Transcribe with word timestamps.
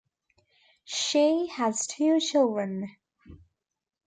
She 0.83 1.45
has 1.53 1.85
two 1.85 2.19
children. 2.19 2.89